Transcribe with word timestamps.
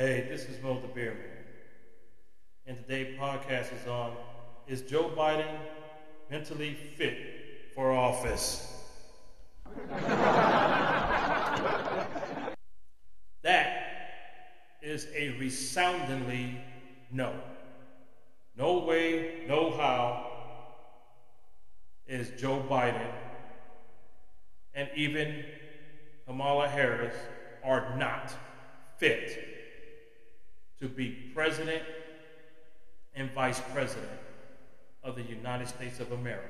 Hey, 0.00 0.24
this 0.30 0.46
is 0.46 0.62
Mo 0.62 0.80
the 0.80 0.88
Beer 0.88 1.12
Man. 1.12 1.44
And 2.64 2.78
today's 2.78 3.18
podcast 3.20 3.66
is 3.78 3.86
on 3.86 4.12
Is 4.66 4.80
Joe 4.80 5.10
Biden 5.14 5.58
mentally 6.30 6.72
fit 6.96 7.18
for 7.74 7.92
office? 7.92 8.66
that 13.42 13.82
is 14.80 15.06
a 15.14 15.36
resoundingly 15.38 16.58
no. 17.12 17.34
No 18.56 18.78
way, 18.78 19.42
no 19.46 19.70
how 19.70 20.32
is 22.06 22.30
Joe 22.40 22.64
Biden 22.70 23.12
and 24.72 24.88
even 24.96 25.44
Kamala 26.26 26.68
Harris 26.68 27.16
are 27.62 27.98
not 27.98 28.32
fit 28.96 29.58
to 30.80 30.88
be 30.88 31.30
president 31.34 31.82
and 33.14 33.30
vice 33.32 33.60
president 33.72 34.08
of 35.02 35.14
the 35.14 35.22
United 35.22 35.68
States 35.68 36.00
of 36.00 36.12
America. 36.12 36.48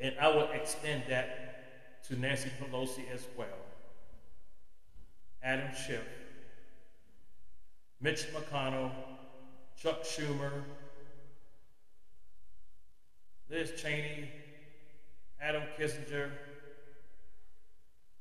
And 0.00 0.14
I 0.20 0.28
will 0.28 0.48
extend 0.52 1.04
that 1.08 2.02
to 2.04 2.18
Nancy 2.18 2.50
Pelosi 2.60 3.10
as 3.12 3.26
well, 3.36 3.46
Adam 5.42 5.68
Schiff, 5.74 6.06
Mitch 8.00 8.26
McConnell, 8.32 8.90
Chuck 9.76 10.02
Schumer, 10.02 10.62
Liz 13.50 13.72
Cheney, 13.80 14.28
Adam 15.40 15.62
Kinzinger, 15.78 16.30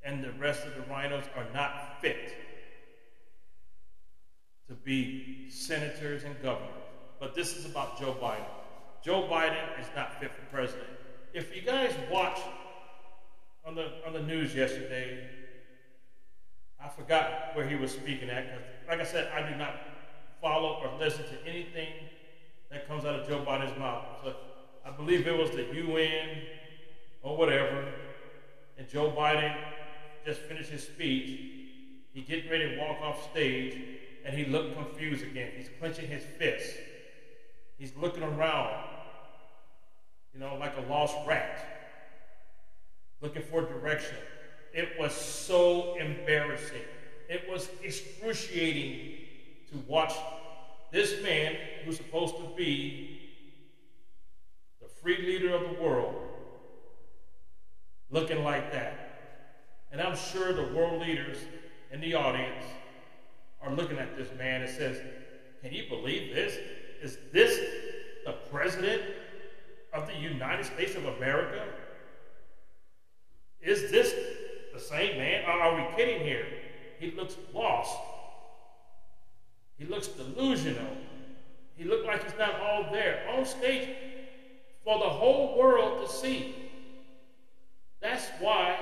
and 0.03 0.23
the 0.23 0.31
rest 0.33 0.66
of 0.66 0.75
the 0.75 0.81
rhinos 0.81 1.23
are 1.36 1.47
not 1.53 2.02
fit 2.02 2.45
to 4.68 4.74
be 4.74 5.50
senators 5.50 6.24
and 6.24 6.36
governors. 6.42 6.72
But 7.20 7.36
this 7.36 7.56
is 7.56 7.66
about 7.66 8.00
Joe 8.00 8.16
Biden. 8.22 8.45
Joe 9.03 9.28
Biden 9.30 9.80
is 9.80 9.88
not 9.95 10.20
fit 10.20 10.31
for 10.31 10.42
president. 10.56 10.88
If 11.34 11.56
you 11.56 11.62
guys 11.62 11.94
watch 12.12 12.39
on 13.66 13.76
the 13.76 13.92
on 14.06 14.14
the 14.14 14.22
news 14.22 14.56
yesterday, 14.56 15.28
I 16.80 16.89
forgot 16.89 17.56
where 17.56 17.67
he 17.67 17.76
was 17.76 17.92
speaking 17.92 18.30
at 18.30 18.45
because, 18.45 18.64
like 18.88 19.00
I 19.00 19.06
said, 19.06 19.31
I 19.34 19.48
do 19.48 19.56
not 19.56 19.76
follow 20.42 20.82
or 20.84 20.98
listen 21.00 21.23
to 21.23 21.50
anything 21.50 21.89
that 22.72 22.88
comes 22.88 23.06
out 23.06 23.20
of 23.20 23.28
Joe 23.28 23.44
Biden's 23.45 23.78
mouth. 23.80 24.06
So 24.23 24.36
I 24.86 24.92
believe 24.92 25.28
it 25.28 25.38
was 25.38 25.50
the 25.52 25.64
UN 25.73 26.30
or 27.23 27.38
whatever, 27.38 27.92
and 28.78 28.88
Joe 28.88 29.11
Biden 29.11 29.56
just 30.26 30.42
finished 30.42 30.70
his 30.70 30.84
speech. 30.84 31.39
He 32.14 32.22
getting 32.22 32.50
ready 32.50 32.76
to 32.76 32.80
walk 32.80 33.02
off 33.02 33.32
stage, 33.32 33.78
and 34.26 34.36
he 34.36 34.45
looked 34.45 34.76
confused 34.76 35.23
again. 35.23 35.52
He's 35.56 35.70
clenching 35.80 36.08
his 36.08 36.23
fist. 36.40 36.76
He's 37.78 37.94
looking 37.95 38.23
around, 38.23 38.73
you 40.34 40.40
know, 40.40 40.56
like 40.59 40.76
a 40.78 40.92
lost 40.92 41.16
rat, 41.28 41.64
looking 43.22 43.44
for 43.44 43.62
direction. 43.62 44.17
It 44.73 45.00
was 45.00 45.14
so 45.14 45.95
embarrassing. 45.95 46.82
It 47.30 47.48
was 47.50 47.70
excruciating 47.84 49.20
to 49.72 49.78
watch 49.88 50.14
this 50.92 51.22
man 51.23 51.56
who's 51.84 51.98
supposed 51.98 52.38
to 52.38 52.50
be 52.58 53.20
the 54.82 54.88
free 54.88 55.17
leader 55.17 55.54
of 55.54 55.62
the 55.62 55.82
world 55.82 56.16
looking 58.10 58.44
like 58.44 58.72
that. 58.72 59.02
And 59.92 60.02
I'm 60.02 60.16
sure 60.16 60.52
the 60.52 60.73
world 60.76 61.02
leaders 61.02 61.38
in 61.92 62.02
the 62.02 62.16
audience 62.16 62.66
are 63.66 63.73
looking 63.73 63.97
at 63.97 64.16
this 64.16 64.30
man 64.38 64.61
and 64.61 64.69
says, 64.69 64.97
Can 65.61 65.73
you 65.73 65.89
believe 65.89 66.33
this? 66.33 66.58
Is 67.02 67.17
this 67.33 67.59
the 68.25 68.33
president 68.52 69.02
of 69.94 70.08
the 70.08 70.16
United 70.16 70.65
States 70.65 70.95
of 70.95 71.05
America? 71.05 71.65
Is 73.61 73.92
this 73.92 74.14
the 74.73 74.80
same 74.80 75.17
man? 75.17 75.45
Are 75.45 75.75
we 75.75 75.95
kidding 75.95 76.21
here? 76.21 76.45
He 76.99 77.11
looks 77.11 77.36
lost. 77.54 77.98
He 79.77 79.86
looks 79.86 80.08
delusional. 80.08 80.95
He 81.75 81.83
looked 81.83 82.05
like 82.05 82.23
he's 82.23 82.37
not 82.37 82.59
all 82.61 82.92
there 82.92 83.27
on 83.36 83.45
stage 83.45 83.89
for 84.83 84.99
the 84.99 85.09
whole 85.09 85.58
world 85.58 86.05
to 86.05 86.14
see. 86.14 86.55
That's 88.02 88.25
why 88.39 88.77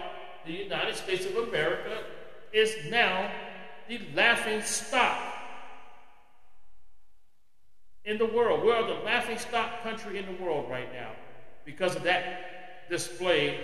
the 0.45 0.51
United 0.51 0.95
States 0.95 1.25
of 1.25 1.47
America 1.47 2.03
is 2.51 2.75
now 2.91 3.31
the 3.87 3.99
laughing 4.15 4.61
stock 4.61 5.17
in 8.05 8.17
the 8.17 8.25
world. 8.25 8.63
We 8.63 8.71
are 8.71 8.85
the 8.85 9.03
laughing 9.03 9.37
stock 9.37 9.83
country 9.83 10.17
in 10.17 10.25
the 10.25 10.43
world 10.43 10.69
right 10.69 10.91
now 10.93 11.11
because 11.65 11.95
of 11.95 12.03
that 12.03 12.89
display 12.89 13.57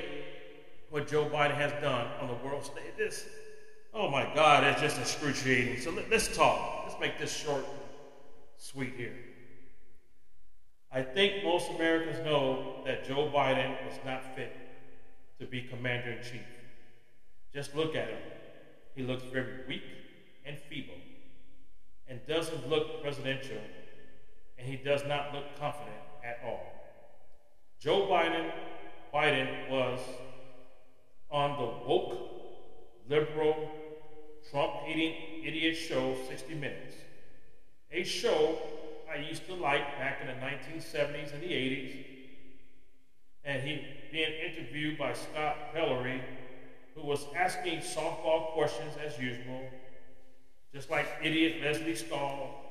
what 0.89 1.07
Joe 1.07 1.25
Biden 1.25 1.55
has 1.55 1.71
done 1.81 2.07
on 2.21 2.27
the 2.27 2.45
world 2.45 2.63
stage. 2.63 2.93
This, 2.97 3.27
oh 3.93 4.09
my 4.09 4.23
God, 4.33 4.63
it's 4.63 4.81
just 4.81 4.99
excruciating. 4.99 5.81
So 5.81 5.91
let, 5.91 6.11
us 6.11 6.35
talk. 6.35 6.85
Let's 6.87 6.99
make 6.99 7.19
this 7.19 7.35
short, 7.35 7.59
and 7.59 7.79
sweet 8.57 8.93
here. 8.97 9.15
I 10.91 11.03
think 11.03 11.43
most 11.43 11.69
Americans 11.71 12.25
know 12.25 12.81
that 12.85 13.07
Joe 13.07 13.29
Biden 13.33 13.75
is 13.91 13.99
not 14.05 14.35
fit 14.35 14.55
to 15.39 15.45
be 15.45 15.61
commander 15.61 16.11
in 16.11 16.23
chief. 16.23 16.41
Just 17.53 17.75
look 17.75 17.95
at 17.95 18.07
him. 18.07 18.17
He 18.95 19.03
looks 19.03 19.23
very 19.31 19.67
weak 19.67 19.83
and 22.09 22.19
doesn't 22.27 22.67
look 22.69 23.01
presidential, 23.01 23.57
and 24.57 24.67
he 24.67 24.75
does 24.75 25.03
not 25.07 25.33
look 25.33 25.45
confident 25.59 25.95
at 26.23 26.39
all. 26.43 26.61
Joe 27.79 28.07
Biden, 28.07 28.51
Biden 29.13 29.69
was 29.69 29.99
on 31.31 31.51
the 31.51 31.87
woke, 31.87 32.17
liberal, 33.07 33.69
Trump 34.49 34.73
hating 34.85 35.13
idiot 35.45 35.77
show 35.77 36.15
60 36.27 36.55
Minutes. 36.55 36.95
A 37.91 38.03
show 38.03 38.57
I 39.11 39.17
used 39.17 39.45
to 39.47 39.53
like 39.55 39.97
back 39.97 40.19
in 40.21 40.27
the 40.27 40.33
1970s 40.33 41.33
and 41.33 41.41
the 41.41 41.47
80s. 41.47 42.05
And 43.43 43.63
he 43.63 43.81
being 44.11 44.31
interviewed 44.47 44.97
by 44.97 45.13
Scott 45.13 45.73
Pelley, 45.73 46.21
who 46.95 47.01
was 47.01 47.25
asking 47.35 47.79
softball 47.79 48.53
questions 48.53 48.93
as 49.03 49.17
usual, 49.17 49.61
just 50.73 50.89
like 50.89 51.07
idiot 51.23 51.61
Lesley 51.63 51.95
Stahl, 51.95 52.61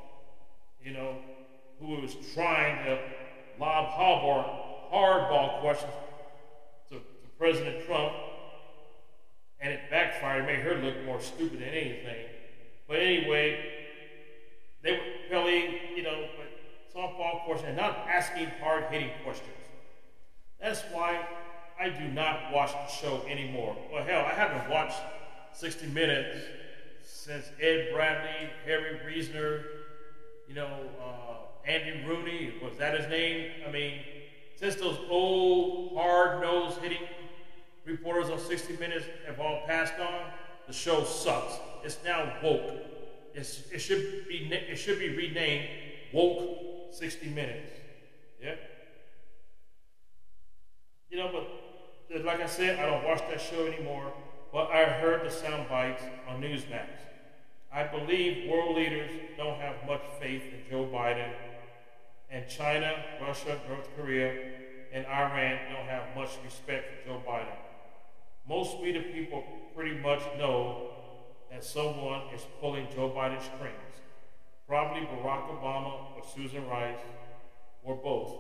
you 0.83 0.93
know, 0.93 1.17
who 1.81 2.01
was 2.01 2.17
trying 2.35 2.85
to 2.85 2.99
lob 3.59 3.91
hardball 4.93 5.61
questions 5.61 5.93
to, 6.89 6.97
to 6.97 7.29
President 7.39 7.85
Trump 7.87 8.13
and 9.61 9.73
it 9.73 9.81
backfired, 9.91 10.47
made 10.47 10.61
her 10.61 10.77
look 10.77 11.05
more 11.05 11.21
stupid 11.21 11.61
than 11.61 11.69
anything. 11.69 12.27
But 12.87 13.01
anyway, 13.01 13.65
they 14.83 14.93
were 14.93 14.99
Pelley, 15.29 15.81
you 15.97 16.03
know, 16.03 16.29
softball 16.95 17.45
questions, 17.45 17.77
not 17.77 18.07
asking 18.09 18.47
hard 18.61 18.85
hitting 18.91 19.11
questions. 19.25 19.51
That's 20.61 20.83
why 20.93 21.27
I 21.81 21.89
do 21.89 22.09
not 22.09 22.53
watch 22.53 22.73
the 22.73 22.87
show 22.89 23.23
anymore. 23.29 23.77
Well, 23.93 24.05
hell, 24.05 24.25
I 24.25 24.35
haven't 24.35 24.71
watched 24.71 24.99
60 25.53 25.87
Minutes 25.89 26.39
since 27.29 27.51
Ed 27.61 27.91
Bradley, 27.93 28.49
Harry 28.65 28.99
Reasoner, 29.05 29.63
you 30.49 30.55
know, 30.55 30.71
uh, 30.99 31.69
Andy 31.71 32.03
Rooney, 32.07 32.55
was 32.63 32.79
that 32.79 32.99
his 32.99 33.07
name? 33.11 33.51
I 33.67 33.71
mean, 33.71 34.01
since 34.57 34.77
those 34.77 34.97
old, 35.11 35.95
hard 35.95 36.41
nosed 36.41 36.79
hitting 36.79 37.07
reporters 37.85 38.31
on 38.31 38.39
60 38.39 38.79
Minutes 38.79 39.05
have 39.27 39.39
all 39.41 39.61
passed 39.67 39.93
on, 40.01 40.31
the 40.67 40.73
show 40.73 41.05
sucks. 41.05 41.53
It's 41.85 41.99
now 42.03 42.33
woke. 42.43 42.63
It's, 43.35 43.71
it 43.71 43.81
should 43.81 44.27
be 44.27 44.51
it 44.51 44.77
should 44.77 44.99
be 44.99 45.15
renamed 45.15 45.69
Woke 46.15 46.95
60 46.95 47.29
Minutes. 47.29 47.71
Yeah. 48.43 48.55
You 51.11 51.19
know, 51.19 51.31
but 52.11 52.25
like 52.25 52.41
I 52.41 52.47
said, 52.47 52.79
I 52.79 52.87
don't 52.87 53.05
watch 53.05 53.21
that 53.29 53.41
show 53.43 53.67
anymore. 53.67 54.15
But 54.51 54.71
I 54.71 54.85
heard 54.85 55.27
the 55.27 55.31
sound 55.31 55.69
bites 55.69 56.03
on 56.27 56.41
Newsmax. 56.41 56.87
I 57.73 57.85
believe 57.85 58.51
world 58.51 58.77
leaders 58.77 59.11
don't 59.37 59.61
have 59.61 59.77
much 59.87 60.03
faith 60.21 60.43
in 60.43 60.71
Joe 60.71 60.87
Biden, 60.87 61.31
and 62.31 62.49
China, 62.49 62.93
Russia, 63.21 63.59
North 63.69 63.89
Korea, 63.97 64.33
and 64.93 65.07
Iran 65.07 65.59
don't 65.73 65.87
have 65.87 66.17
much 66.17 66.31
respect 66.45 67.05
for 67.05 67.09
Joe 67.09 67.23
Biden. 67.27 67.57
Most 68.49 68.77
reader 68.83 69.03
people 69.03 69.45
pretty 69.75 69.99
much 69.99 70.21
know 70.39 70.91
that 71.51 71.63
someone 71.63 72.23
is 72.35 72.43
pulling 72.61 72.87
Joe 72.95 73.11
Biden's 73.11 73.45
strings. 73.45 73.75
Probably 74.67 75.03
Barack 75.03 75.49
Obama 75.49 76.17
or 76.17 76.23
Susan 76.35 76.67
Rice 76.67 76.99
or 77.83 77.97
both. 77.97 78.35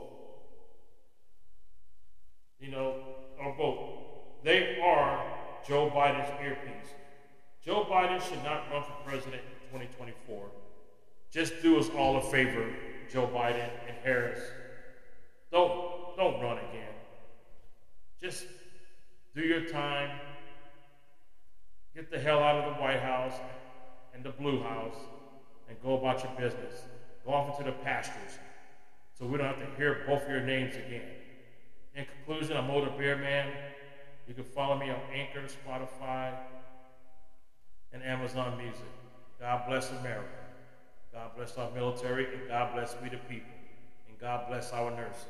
You 2.59 2.71
know, 2.71 2.95
or 3.43 3.55
both. 3.57 3.79
They 4.45 4.79
are 4.83 5.25
Joe 5.67 5.91
Biden's 5.91 6.31
earpiece. 6.43 6.93
Joe 7.69 7.85
Biden 7.85 8.19
should 8.26 8.43
not 8.44 8.62
run 8.73 8.82
for 8.82 8.97
president 9.05 9.43
in 9.43 9.79
2024. 9.79 10.49
Just 11.31 11.53
do 11.61 11.79
us 11.79 11.91
all 11.91 12.17
a 12.17 12.23
favor, 12.23 12.67
Joe 13.12 13.26
Biden 13.26 13.69
and 13.87 13.94
Harris. 14.03 14.41
Don't 15.53 16.17
don't 16.17 16.41
run 16.41 16.56
again. 16.70 16.94
Just 18.19 18.47
do 19.35 19.43
your 19.43 19.67
time. 19.69 20.19
Get 21.94 22.11
the 22.11 22.19
hell 22.19 22.38
out 22.38 22.55
of 22.55 22.75
the 22.75 22.81
White 22.81 23.00
House 23.00 23.35
and 24.14 24.25
the 24.25 24.31
Blue 24.31 24.62
House 24.62 24.97
and 25.69 25.76
go 25.82 25.99
about 25.99 26.25
your 26.25 26.32
business. 26.38 26.85
Go 27.26 27.35
off 27.35 27.61
into 27.61 27.71
the 27.71 27.76
pastures 27.85 28.38
so 29.12 29.26
we 29.26 29.37
don't 29.37 29.47
have 29.47 29.59
to 29.59 29.76
hear 29.76 30.05
both 30.06 30.23
of 30.23 30.31
your 30.31 30.41
names 30.41 30.75
again. 30.75 31.11
In 31.94 32.06
conclusion, 32.06 32.56
I'm 32.56 32.69
Mo 32.69 32.82
the 32.82 32.91
Beer 32.93 33.17
Man. 33.17 33.53
You 34.26 34.32
can 34.32 34.44
follow 34.44 34.79
me 34.79 34.88
on 34.88 35.00
Anchor, 35.12 35.43
Spotify, 35.43 36.32
and 37.93 38.02
Amazon 38.02 38.56
Music. 38.58 38.85
God 39.40 39.64
bless 39.69 39.90
America. 39.90 40.29
God 41.12 41.31
bless 41.37 41.56
our 41.56 41.70
military, 41.73 42.26
and 42.35 42.49
God 42.49 42.75
bless 42.75 42.94
we 43.02 43.08
the 43.08 43.17
people. 43.17 43.50
And 44.08 44.19
God 44.19 44.49
bless 44.49 44.73
our 44.73 44.90
nurses. 44.90 45.25